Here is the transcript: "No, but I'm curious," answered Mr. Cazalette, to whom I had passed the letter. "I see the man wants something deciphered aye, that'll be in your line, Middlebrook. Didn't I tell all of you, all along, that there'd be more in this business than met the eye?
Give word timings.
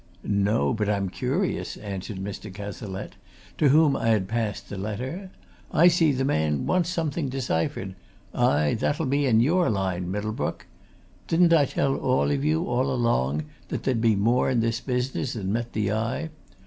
"No, 0.23 0.73
but 0.73 0.89
I'm 0.89 1.09
curious," 1.09 1.77
answered 1.77 2.17
Mr. 2.17 2.51
Cazalette, 2.51 3.17
to 3.59 3.69
whom 3.69 3.95
I 3.95 4.07
had 4.07 4.27
passed 4.27 4.67
the 4.67 4.75
letter. 4.75 5.29
"I 5.71 5.89
see 5.89 6.11
the 6.11 6.25
man 6.25 6.65
wants 6.65 6.89
something 6.89 7.29
deciphered 7.29 7.93
aye, 8.33 8.73
that'll 8.79 9.05
be 9.05 9.27
in 9.27 9.41
your 9.41 9.69
line, 9.69 10.09
Middlebrook. 10.09 10.65
Didn't 11.27 11.53
I 11.53 11.65
tell 11.65 11.97
all 11.97 12.31
of 12.31 12.43
you, 12.43 12.65
all 12.65 12.91
along, 12.91 13.43
that 13.67 13.83
there'd 13.83 14.01
be 14.01 14.15
more 14.15 14.49
in 14.49 14.59
this 14.61 14.79
business 14.81 15.33
than 15.33 15.53
met 15.53 15.73
the 15.73 15.91
eye? 15.91 16.29